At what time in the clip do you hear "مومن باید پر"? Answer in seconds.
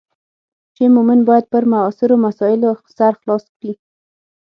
0.95-1.63